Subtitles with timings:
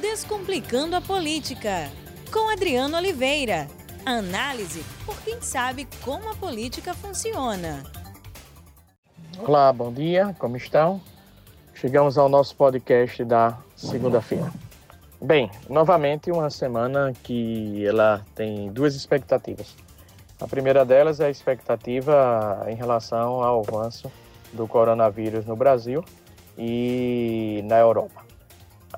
[0.00, 1.90] Descomplicando a Política,
[2.30, 3.66] com Adriano Oliveira.
[4.04, 7.82] Análise por quem sabe como a política funciona.
[9.38, 11.00] Olá, bom dia, como estão?
[11.74, 14.52] Chegamos ao nosso podcast da segunda-feira.
[15.20, 19.74] Bem, novamente uma semana que ela tem duas expectativas.
[20.38, 24.12] A primeira delas é a expectativa em relação ao avanço
[24.52, 26.04] do coronavírus no Brasil
[26.58, 28.25] e na Europa.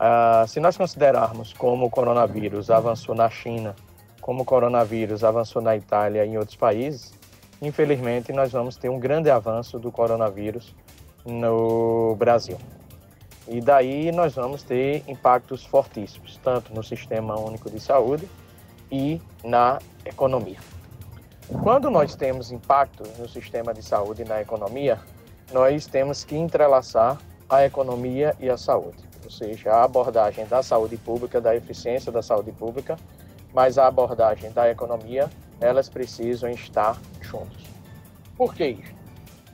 [0.00, 3.74] Ah, se nós considerarmos como o coronavírus avançou na China,
[4.20, 7.12] como o coronavírus avançou na Itália e em outros países,
[7.60, 10.74] infelizmente nós vamos ter um grande avanço do coronavírus
[11.26, 12.56] no Brasil.
[13.48, 18.28] E daí nós vamos ter impactos fortíssimos, tanto no Sistema Único de Saúde
[18.92, 20.58] e na economia.
[21.62, 25.00] Quando nós temos impacto no sistema de saúde e na economia,
[25.50, 27.16] nós temos que entrelaçar
[27.48, 32.22] a economia e a saúde, ou seja, a abordagem da saúde pública, da eficiência da
[32.22, 32.96] saúde pública,
[33.52, 35.28] mas a abordagem da economia,
[35.60, 37.62] elas precisam estar juntos.
[38.38, 38.94] Por que isso?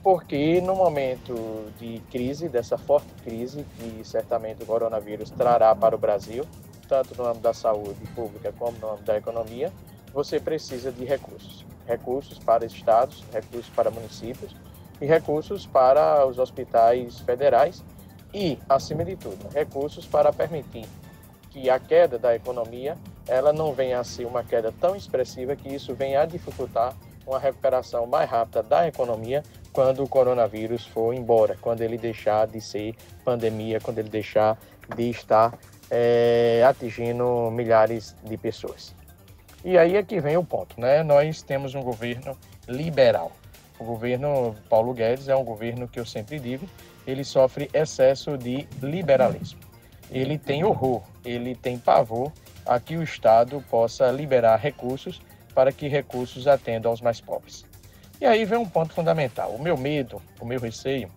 [0.01, 5.97] Porque no momento de crise, dessa forte crise que certamente o coronavírus trará para o
[5.97, 6.45] Brasil,
[6.87, 9.73] tanto no âmbito da saúde pública como no âmbito da economia,
[10.13, 11.65] você precisa de recursos.
[11.85, 14.55] Recursos para estados, recursos para municípios
[15.01, 17.83] e recursos para os hospitais federais
[18.35, 20.85] e, acima de tudo, recursos para permitir
[21.51, 25.73] que a queda da economia ela não venha a ser uma queda tão expressiva que
[25.73, 26.93] isso venha a dificultar
[27.25, 29.41] uma recuperação mais rápida da economia
[29.71, 34.59] quando o coronavírus for embora, quando ele deixar de ser pandemia, quando ele deixar
[34.93, 35.57] de estar
[35.89, 38.93] é, atingindo milhares de pessoas.
[39.63, 41.03] E aí é que vem o ponto, né?
[41.03, 43.31] Nós temos um governo liberal.
[43.77, 46.67] O governo Paulo Guedes é um governo que eu sempre digo,
[47.05, 49.59] ele sofre excesso de liberalismo.
[50.09, 52.31] Ele tem horror, ele tem pavor
[52.65, 55.21] a que o Estado possa liberar recursos
[55.53, 57.65] para que recursos atendam aos mais pobres.
[58.19, 59.51] E aí vem um ponto fundamental.
[59.51, 61.11] O meu medo, o meu receio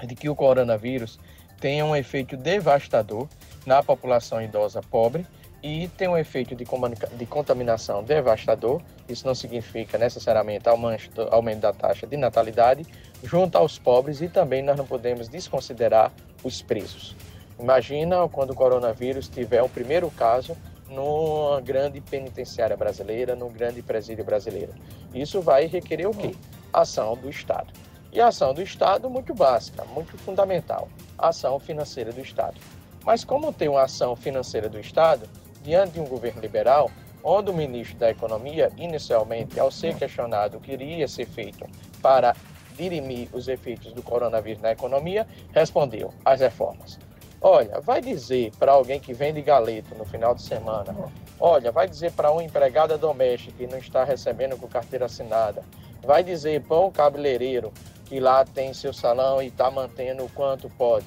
[0.00, 1.18] é de que o coronavírus
[1.60, 3.28] tenha um efeito devastador
[3.64, 5.26] na população idosa pobre
[5.62, 8.82] e tem um efeito de, de contaminação devastador.
[9.08, 12.84] Isso não significa necessariamente aumento, aumento da taxa de natalidade
[13.22, 16.10] junto aos pobres e também nós não podemos desconsiderar
[16.42, 17.14] os presos.
[17.58, 20.56] Imagina quando o coronavírus tiver o primeiro caso
[20.88, 24.72] numa grande penitenciária brasileira, num grande presídio brasileiro.
[25.14, 26.34] Isso vai requerer o quê?
[26.72, 27.72] Ação do Estado.
[28.12, 32.60] E a ação do Estado muito básica, muito fundamental, a ação financeira do Estado.
[33.04, 35.26] Mas como tem uma ação financeira do Estado,
[35.62, 36.90] diante de um governo liberal,
[37.22, 41.64] onde o ministro da Economia, inicialmente, ao ser questionado o que iria ser feito
[42.00, 42.34] para
[42.76, 46.98] dirimir os efeitos do coronavírus na economia, respondeu: as reformas.
[47.40, 50.94] Olha, vai dizer para alguém que vende galeto no final de semana,
[51.40, 55.62] olha, vai dizer para uma empregada doméstica que não está recebendo com carteira assinada,
[56.02, 57.72] vai dizer para um cabeleireiro
[58.04, 61.06] que lá tem seu salão e está mantendo o quanto pode,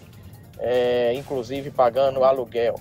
[0.59, 2.75] é, inclusive pagando aluguel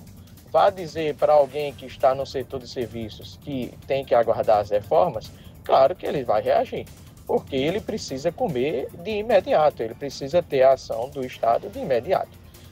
[0.55, 4.69] vá dizer para alguém que está no setor de serviços que tem que aguardar as
[4.69, 5.29] reformas,
[5.65, 6.85] claro que ele vai reagir,
[7.27, 12.29] porque ele precisa comer de imediato, ele precisa ter a ação do Estado de imediato.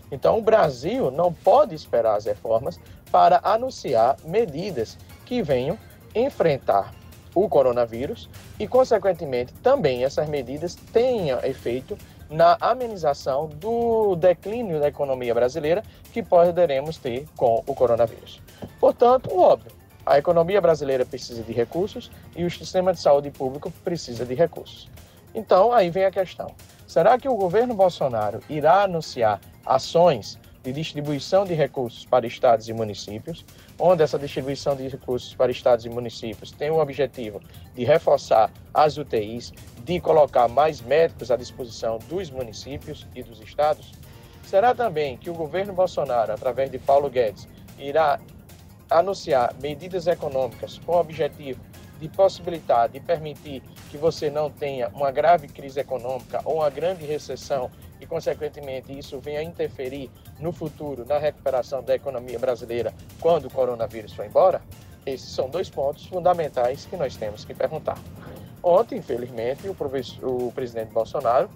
[0.10, 2.80] Então, o Brasil não pode esperar as reformas
[3.12, 5.78] para anunciar medidas que venham
[6.16, 6.94] enfrentar
[7.36, 11.98] o coronavírus e, consequentemente, também essas medidas tenham efeito
[12.34, 18.42] na amenização do declínio da economia brasileira que poderemos ter com o coronavírus.
[18.80, 19.72] Portanto, óbvio,
[20.04, 24.90] a economia brasileira precisa de recursos e o sistema de saúde público precisa de recursos.
[25.34, 26.48] Então, aí vem a questão:
[26.88, 32.74] será que o governo Bolsonaro irá anunciar ações de distribuição de recursos para estados e
[32.74, 33.46] municípios,
[33.78, 37.42] onde essa distribuição de recursos para estados e municípios tem o objetivo
[37.76, 39.52] de reforçar as UTIs,
[39.84, 43.92] de colocar mais médicos à disposição dos municípios e dos estados?
[44.46, 47.48] Será também que o governo Bolsonaro, através de Paulo Guedes,
[47.78, 48.20] irá
[48.90, 51.60] anunciar medidas econômicas com o objetivo
[52.00, 57.06] de possibilitar, de permitir que você não tenha uma grave crise econômica ou uma grande
[57.06, 57.72] recessão
[58.04, 63.50] e, consequentemente, isso venha a interferir no futuro na recuperação da economia brasileira quando o
[63.50, 64.62] coronavírus for embora?
[65.06, 67.98] Esses são dois pontos fundamentais que nós temos que perguntar.
[68.62, 69.76] Ontem, infelizmente, o,
[70.22, 71.50] o presidente Bolsonaro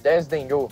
[0.00, 0.70] desdenhou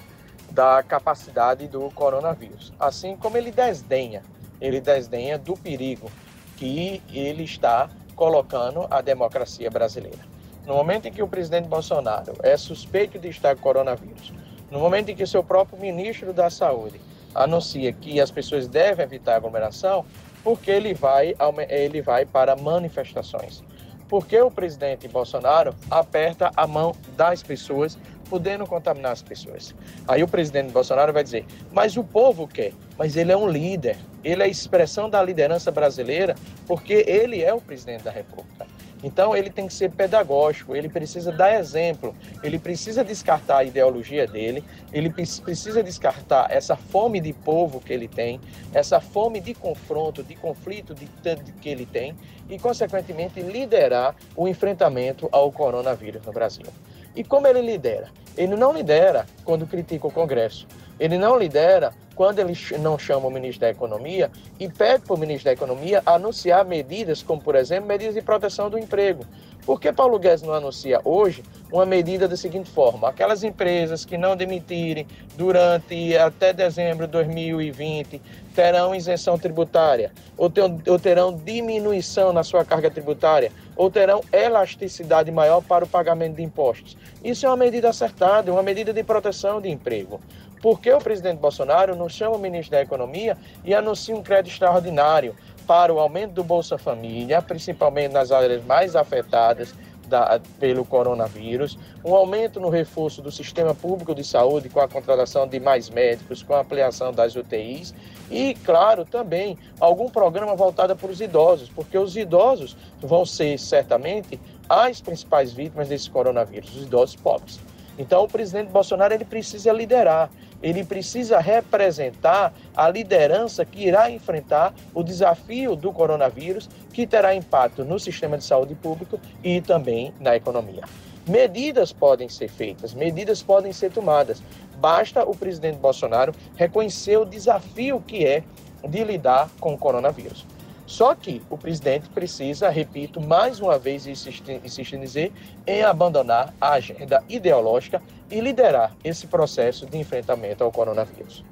[0.51, 4.23] da capacidade do coronavírus, assim como ele desdenha,
[4.61, 6.11] ele desdenha do perigo
[6.57, 10.19] que ele está colocando a democracia brasileira.
[10.67, 14.33] No momento em que o presidente Bolsonaro é suspeito de estar com coronavírus,
[14.71, 17.01] no momento em que seu próprio ministro da Saúde
[17.35, 20.05] anuncia que as pessoas devem evitar aglomeração,
[20.43, 21.35] porque ele vai,
[21.69, 23.63] ele vai para manifestações.
[24.09, 27.99] Porque o presidente Bolsonaro aperta a mão das pessoas,
[28.31, 29.75] podendo contaminar as pessoas.
[30.07, 32.73] Aí o presidente Bolsonaro vai dizer: Mas o povo quer.
[32.99, 36.35] Mas ele é um líder, ele é a expressão da liderança brasileira,
[36.67, 38.58] porque ele é o presidente da República.
[39.03, 44.27] Então ele tem que ser pedagógico, ele precisa dar exemplo, ele precisa descartar a ideologia
[44.27, 48.41] dele, ele precisa descartar essa fome de povo que ele tem,
[48.73, 52.17] essa fome de confronto, de conflito de, de, que ele tem
[52.49, 56.67] e, consequentemente, liderar o enfrentamento ao coronavírus no Brasil.
[57.15, 58.09] E como ele lidera?
[58.37, 60.67] Ele não lidera quando critica o Congresso,
[61.01, 65.19] ele não lidera quando ele não chama o ministro da Economia e pede para o
[65.19, 69.25] ministro da Economia anunciar medidas, como, por exemplo, medidas de proteção do emprego.
[69.69, 74.17] Por que Paulo Guedes não anuncia hoje uma medida da seguinte forma: aquelas empresas que
[74.17, 75.07] não demitirem
[75.37, 78.19] durante até dezembro de 2020
[78.55, 80.51] terão isenção tributária, ou,
[80.87, 86.43] ou terão diminuição na sua carga tributária, ou terão elasticidade maior para o pagamento de
[86.43, 86.97] impostos.
[87.23, 90.19] Isso é uma medida acertada, uma medida de proteção de emprego.
[90.63, 94.53] Por que o presidente Bolsonaro não chama o ministro da Economia e anuncia um crédito
[94.53, 95.37] extraordinário
[95.69, 99.75] para o aumento do Bolsa Família, principalmente nas áreas mais afetadas
[100.07, 105.47] da, pelo coronavírus, um aumento no reforço do sistema público de saúde com a contratação
[105.47, 107.95] de mais médicos, com a ampliação das UTIs
[108.31, 114.41] e, claro, também algum programa voltado para os idosos, porque os idosos vão ser certamente
[114.67, 117.61] as principais vítimas desse coronavírus, os idosos pobres.
[117.99, 120.31] Então, o presidente Bolsonaro ele precisa liderar,
[120.63, 127.85] ele precisa representar a liderança que irá enfrentar o desafio do coronavírus, que terá impacto
[127.85, 130.85] no sistema de saúde público e também na economia.
[131.27, 134.43] Medidas podem ser feitas, medidas podem ser tomadas.
[134.79, 138.43] Basta o presidente Bolsonaro reconhecer o desafio que é
[138.89, 140.47] de lidar com o coronavírus.
[140.89, 145.33] Só que o presidente precisa, repito, mais uma vez insistir, insistir em dizer,
[145.67, 148.01] em abandonar a agenda ideológica
[148.31, 151.45] e liderar esse processo de enfrentamento ao coronavírus.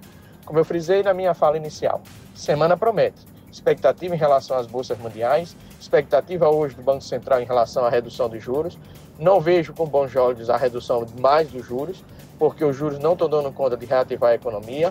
[0.46, 2.00] Como eu frisei na minha fala inicial,
[2.34, 3.26] semana promete.
[3.52, 8.30] Expectativa em relação às bolsas mundiais, expectativa hoje do Banco Central em relação à redução
[8.30, 8.78] dos juros.
[9.18, 12.02] Não vejo com bons olhos a redução mais dos juros,
[12.38, 14.90] porque os juros não estão dando conta de reativar a economia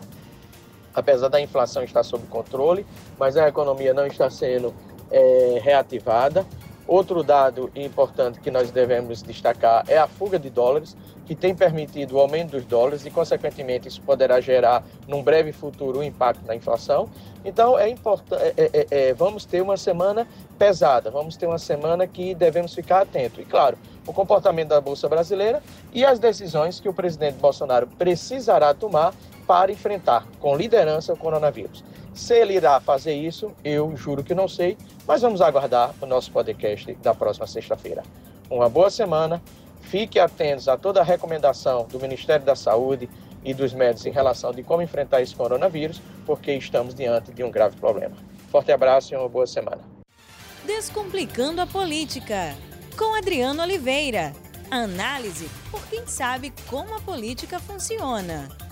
[0.95, 2.85] apesar da inflação estar sob controle,
[3.19, 4.73] mas a economia não está sendo
[5.11, 6.45] é, reativada.
[6.87, 10.95] Outro dado importante que nós devemos destacar é a fuga de dólares,
[11.25, 15.99] que tem permitido o aumento dos dólares e, consequentemente, isso poderá gerar, num breve futuro,
[15.99, 17.09] um impacto na inflação.
[17.43, 20.27] Então, é importante, é, é, é, é, vamos ter uma semana
[20.59, 23.39] pesada, vamos ter uma semana que devemos ficar atentos.
[23.39, 23.75] E, claro,
[24.05, 29.11] o comportamento da Bolsa Brasileira e as decisões que o presidente Bolsonaro precisará tomar
[29.47, 31.83] para enfrentar com liderança o coronavírus.
[32.13, 36.31] Se ele irá fazer isso, eu juro que não sei, mas vamos aguardar o nosso
[36.31, 38.03] podcast da próxima sexta-feira.
[38.49, 39.41] Uma boa semana,
[39.81, 43.09] fique atentos a toda a recomendação do Ministério da Saúde
[43.43, 47.51] e dos médicos em relação de como enfrentar esse coronavírus, porque estamos diante de um
[47.51, 48.15] grave problema.
[48.49, 49.81] Forte abraço e uma boa semana.
[50.65, 52.55] Descomplicando a política,
[52.97, 54.33] com Adriano Oliveira.
[54.71, 58.64] Análise por quem sabe como a política funciona.